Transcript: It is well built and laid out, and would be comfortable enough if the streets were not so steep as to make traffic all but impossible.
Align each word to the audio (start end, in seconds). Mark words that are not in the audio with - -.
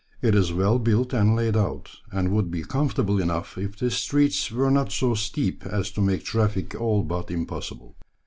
It 0.23 0.33
is 0.33 0.51
well 0.51 0.79
built 0.79 1.13
and 1.13 1.35
laid 1.35 1.55
out, 1.55 1.91
and 2.11 2.31
would 2.31 2.49
be 2.49 2.63
comfortable 2.63 3.21
enough 3.21 3.55
if 3.55 3.75
the 3.77 3.91
streets 3.91 4.51
were 4.51 4.71
not 4.71 4.91
so 4.91 5.13
steep 5.13 5.63
as 5.63 5.91
to 5.91 6.01
make 6.01 6.23
traffic 6.23 6.73
all 6.73 7.03
but 7.03 7.29
impossible. 7.29 7.95